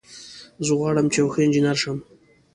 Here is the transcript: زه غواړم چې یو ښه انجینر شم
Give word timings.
زه 0.65 0.71
غواړم 0.79 1.05
چې 1.13 1.17
یو 1.21 1.27
ښه 1.33 1.39
انجینر 1.43 1.77
شم 1.81 1.97